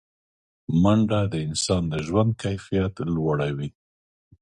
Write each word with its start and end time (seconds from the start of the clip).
منډه 0.81 1.21
د 1.31 1.33
انسان 1.47 1.83
د 1.91 1.93
ژوند 2.07 2.31
کیفیت 2.43 2.93
لوړوي 3.15 3.69